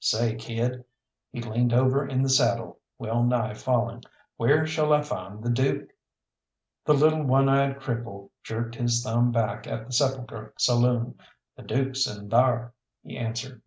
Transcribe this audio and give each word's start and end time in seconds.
"Say, 0.00 0.36
kid" 0.36 0.86
he 1.32 1.42
leaned 1.42 1.74
over 1.74 2.08
in 2.08 2.22
the 2.22 2.30
saddle, 2.30 2.80
well 2.96 3.22
nigh 3.22 3.52
falling 3.52 4.02
"where 4.38 4.64
shall 4.66 4.90
I 4.90 5.02
find 5.02 5.42
the 5.44 5.50
Duke?" 5.50 5.90
The 6.86 6.94
little 6.94 7.24
one 7.24 7.46
eyed 7.50 7.78
cripple 7.78 8.30
jerked 8.42 8.74
his 8.76 9.02
thumb 9.04 9.32
back 9.32 9.66
at 9.66 9.84
the 9.86 9.92
Sepulchre 9.92 10.54
saloon. 10.56 11.18
"The 11.56 11.64
Dook's 11.64 12.06
in 12.06 12.30
thar," 12.30 12.72
he 13.02 13.18
answered. 13.18 13.60